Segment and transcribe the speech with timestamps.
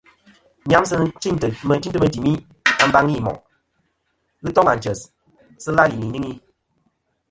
[0.69, 1.81] Nyamsɨ nɨ̂n chintɨ meyn
[2.13, 2.31] timi
[2.81, 3.37] a mbaŋi i moʼ.
[4.43, 4.99] Ghɨ toŋ ànchès,
[5.63, 6.33] sɨ làlì nɨ̀ ìnyɨŋi.